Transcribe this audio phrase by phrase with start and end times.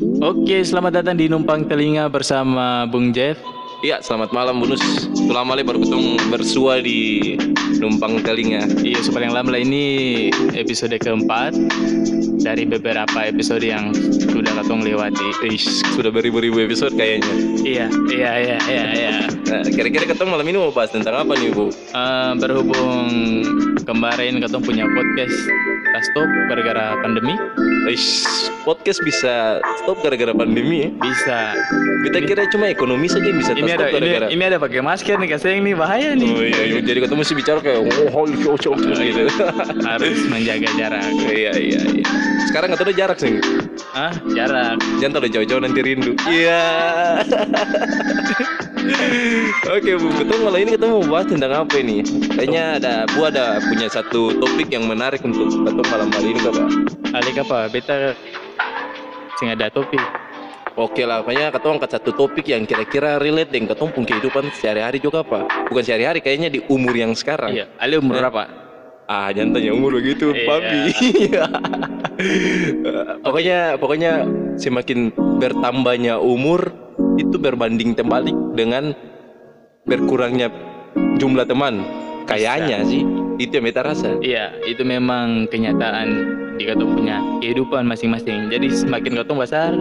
[0.00, 3.36] Oke, selamat datang di Numpang Telinga bersama Bung Jeff.
[3.84, 4.80] Iya, selamat malam Bunus.
[5.28, 7.36] Lama baru ketemu bersua di
[7.76, 8.64] Numpang Telinga.
[8.80, 9.84] Iya, yang lama lah ini
[10.56, 11.52] episode keempat
[12.40, 13.92] dari beberapa episode yang
[14.24, 15.36] sudah katong lewati.
[15.44, 17.60] Ish, sudah beribu-ribu episode kayaknya.
[17.60, 19.12] Iya, iya, iya, iya, iya.
[19.52, 21.68] Nah, kira-kira ketemu malam ini mau bahas tentang apa nih, Bu?
[21.68, 23.04] Eh, berhubung
[23.84, 25.36] kemarin katong punya podcast
[25.90, 27.34] kita stop gara-gara pandemi,
[27.90, 28.22] Ish,
[28.62, 30.90] podcast bisa stop gara-gara pandemi ya.
[31.02, 31.38] bisa.
[32.06, 34.26] Kita kira cuma ekonomi saja yang bisa Ini stop ada ini, gara-gara.
[34.30, 36.30] ini ada pakai masker nih kasih nih bahaya nih.
[36.30, 39.26] Oh iya, iya, jadi ketemu sih bicara kayak oh, holy cow, cow, cow," gitu.
[39.82, 41.10] Harus menjaga jarak.
[41.26, 42.04] iya, iya, iya.
[42.46, 43.42] Sekarang tahu jarak sih.
[43.90, 44.78] Ah, jarak.
[45.02, 46.12] Jangan terlalu jauh-jauh nanti rindu.
[46.30, 46.62] Iya.
[49.76, 52.00] Oke Bu, ketemu malam ini kita mau bahas tentang apa ini?
[52.32, 56.52] Kayaknya ada Bu ada punya satu topik yang menarik untuk ketemu malam hari ini Kak,
[56.54, 56.68] Pak.
[57.18, 57.58] Alik apa?
[57.68, 57.94] Beta
[59.36, 60.00] sing ada topik.
[60.78, 65.26] Oke lah, kayaknya ketemu angkat satu topik yang kira-kira relate dengan ketemu kehidupan sehari-hari juga
[65.26, 65.68] Pak.
[65.68, 67.52] Bukan sehari-hari, kayaknya di umur yang sekarang.
[67.52, 68.18] Iya, Ali umur Eh.
[68.22, 68.69] berapa?
[69.10, 70.46] Ah, jangan tanya umur begitu, Iya.
[70.46, 70.80] babi.
[73.26, 74.12] pokoknya pokoknya
[74.54, 75.10] semakin
[75.42, 76.70] bertambahnya umur
[77.18, 78.94] itu berbanding terbalik dengan
[79.82, 80.46] berkurangnya
[81.18, 81.82] jumlah teman.
[82.30, 83.02] Kayaknya sih
[83.42, 84.14] itu yang beta rasa.
[84.22, 86.08] Iya, itu memang kenyataan
[86.54, 88.46] di katong punya kehidupan masing-masing.
[88.46, 89.74] Jadi semakin katong besar,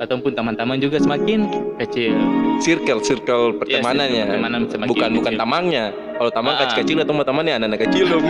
[0.00, 1.44] katong pun teman-teman juga semakin
[1.76, 2.16] kecil.
[2.64, 4.16] Circle circle Iya, pertemanannya.
[4.16, 5.42] circle pertemanan semakin bukan bukan kecil.
[5.42, 5.86] tamangnya.
[6.14, 6.60] Kalau tamang Ah.
[6.64, 8.24] kecil-kecil atau temannya anak-anak kecil dong.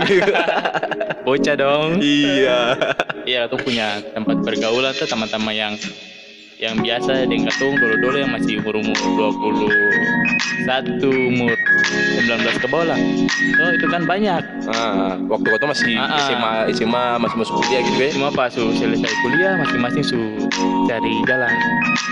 [1.25, 1.89] Bocah dong.
[2.01, 2.77] iya.
[3.25, 5.73] Iya, katong punya tempat pergaulan tuh teman-teman yang
[6.55, 12.99] yang biasa dengan katong dulu-dulu yang masih umur-umur 21, umur 19 ke bawah lah.
[13.59, 14.43] Oh, itu kan banyak.
[14.71, 16.19] Ah, waktu kau masih Ah, ah.
[16.23, 18.09] SMA SMA masih masuk kuliah gitu ya.
[18.15, 20.19] Cuma pas su selesai kuliah masing-masing su
[20.87, 21.51] cari jalan.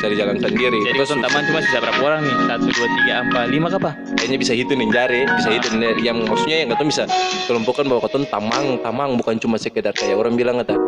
[0.03, 0.75] Cari jalan sendiri.
[0.75, 2.35] Jadi Terus katong teman cuma sisa berapa orang nih?
[2.51, 3.91] Satu, dua, tiga, empat, lima apa?
[4.19, 5.53] kayaknya bisa hitung nih jari bisa Ah.
[5.59, 5.91] hitung nih.
[6.03, 7.03] yang maksudnya yang kata bisa
[7.47, 10.79] kelompokkan bahwa kata tamang tamang bukan cuma sekedar kayak orang bilang kata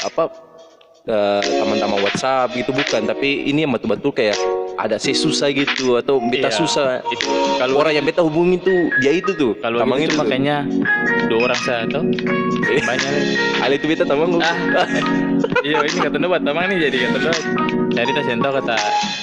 [0.00, 0.32] apa
[1.08, 4.36] eh, teman-teman WhatsApp gitu bukan tapi ini yang betul-betul kayak
[4.80, 7.28] ada sesusah gitu atau beta Iya, susah Itu
[7.60, 10.64] kalau orang yang beta hubungi tuh dia itu tuh kalau tamang itu makanya
[11.28, 12.00] dua orang saya tuh
[12.70, 13.24] banyak nih.
[13.60, 14.56] Ada itu beta tamang Ah.
[15.66, 17.34] Iya ini kata buat teman nih jadi kata dua.
[17.90, 18.76] Yang tahu kata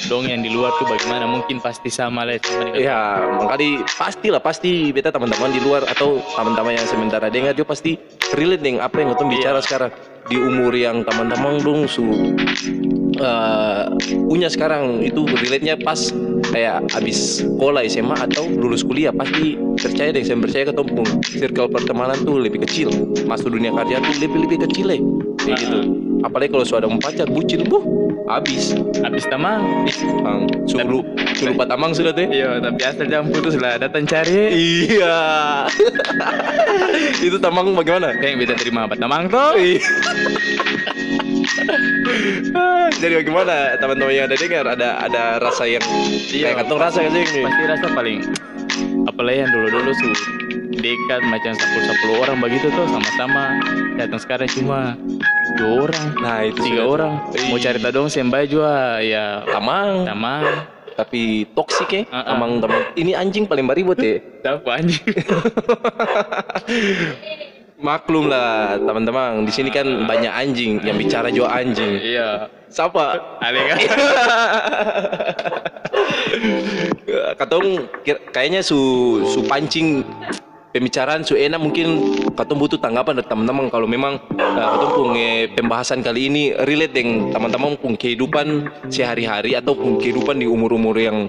[0.07, 2.75] dong yang di luar tuh bagaimana mungkin pasti sama lah kata.
[2.75, 7.95] Ya, makanya pastilah pasti beta teman-teman di luar atau teman-teman yang sementara dengar dia pasti
[8.35, 9.65] relate dengan apa yang kita bicara Iya.
[9.65, 9.91] sekarang
[10.27, 12.03] di umur yang teman-teman dong su
[13.17, 13.83] eh,
[14.27, 16.11] punya sekarang itu relate-nya pas
[16.51, 22.17] kayak habis sekolah SMA atau lulus kuliah pasti percaya deh saya percaya ketemu circle pertemanan
[22.21, 22.91] tuh lebih kecil
[23.25, 24.99] masuk dunia kerja tuh lebih lebih kecil ya
[25.39, 25.59] kayak Ah.
[25.63, 25.79] gitu
[26.25, 27.83] apalagi kalau sudah mau pacar bucin buh
[28.27, 29.87] habis Habis tamang.
[30.19, 30.99] Bang, suruh
[31.39, 34.51] suruh Pak Tamang sudah teh Iya tapi asal jam putus lah datang cari.
[34.51, 35.23] Iya.
[37.27, 38.19] itu tamang bagaimana?
[38.19, 39.55] Kayak beda terima apa tamang tuh?
[39.63, 39.79] Iya.
[43.01, 45.83] Jadi bagaimana teman-teman yang ada dengar ada ada rasa yang
[46.31, 46.51] Iya.
[46.51, 47.41] kayak kantong rasa sih ini?
[47.47, 48.19] Pasti rasa paling
[49.07, 50.09] apalagi yang dulu-dulu su
[50.77, 53.57] dekat macam 10-10 orang begitu tuh sama-sama
[53.97, 54.93] datang sekarang cuma
[55.57, 56.05] dua orang.
[56.21, 56.93] Nah itu tiga sudah.
[56.93, 57.13] orang.
[57.49, 60.05] Mau cari tadong sembah juga ya tamang.
[60.05, 60.33] Sama
[60.97, 62.23] tapi toksik ya Ah, ah.
[62.33, 62.81] tamang tamang.
[62.97, 64.17] Ini anjing paling baribut ya.
[64.45, 65.05] Tahu anjing?
[67.77, 69.45] Maklum lah teman-teman.
[69.45, 70.81] Di sini kan banyak anjing.
[70.81, 72.01] Yang bicara juga anjing.
[72.01, 72.49] Iya.
[72.67, 73.37] Siapa?
[73.37, 73.77] Ale kan?
[77.37, 77.85] Katong
[78.33, 78.77] kayaknya su
[79.29, 80.01] su pancing
[80.77, 81.87] pembicaraan su enak mungkin
[82.37, 83.73] katong butuh tanggapan dari teman-teman.
[83.73, 89.73] Kalau memang uh, katong punya pembahasan kali ini relate dengan teman-teman pun kehidupan sehari-hari atau
[89.73, 91.25] pun kehidupan di umur-umur yang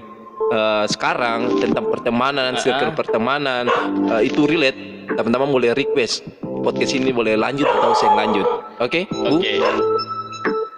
[0.53, 3.65] uh, sekarang tentang pertemanan, Ah, circle pertemanan
[4.05, 5.09] uh, itu relate.
[5.09, 6.21] Teman-teman boleh request
[6.61, 8.45] podcast ini boleh lanjut atau saya lanjut.
[8.77, 9.41] Oke bu?
[9.41, 9.57] Oke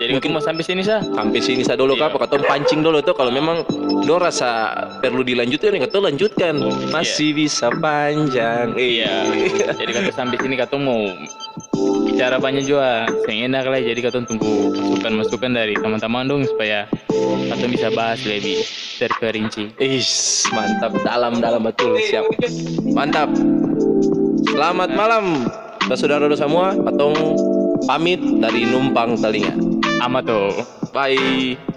[0.01, 2.09] jadi Mungkin- mau sampai sini sah sampai sini saya dulu Iya.
[2.09, 3.61] kak katong pancing dulu tuh kalau memang
[4.01, 6.57] do rasa perlu dilanjutkan ya katong lanjutkan.
[6.89, 8.73] Masih bisa panjang.
[8.73, 9.29] Iya.
[9.77, 11.05] Jadi kata sampai sini kata mau
[12.09, 13.05] bicara banyak juga.
[13.29, 16.89] Yang enak lah jadi kata tunggu masukan-masukan dari teman-teman dong supaya
[17.53, 18.65] kata bisa bahas lebih
[18.97, 19.77] terperinci.
[19.77, 20.97] Is, mantap.
[21.05, 22.01] Dalam dalam betul.
[22.01, 22.25] Siap.
[22.97, 23.29] Mantap.
[24.49, 25.45] Selamat malam
[25.85, 26.73] saudara-saudara semua.
[26.73, 27.37] Katong
[27.85, 29.70] pamit dari numpang telinga
[30.01, 30.65] Ama to.
[30.93, 31.70] Bye.